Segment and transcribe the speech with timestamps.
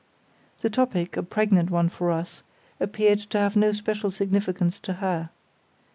[0.61, 2.41] The topic, a pregnant one for us,
[2.79, 5.29] appeared to have no special significance to her.